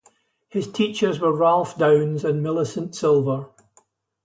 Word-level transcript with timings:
His 0.49 0.65
teachers 0.67 1.19
were 1.19 1.31
Ralph 1.31 1.77
Downes 1.77 2.25
and 2.25 2.41
Millicent 2.41 2.95
Silver. 2.95 3.51